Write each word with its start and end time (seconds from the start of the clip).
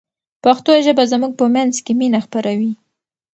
پښتو 0.43 0.71
ژبه 0.85 1.03
زموږ 1.11 1.31
په 1.39 1.45
منځ 1.55 1.73
کې 1.85 1.93
مینه 1.99 2.19
خپروي. 2.25 2.71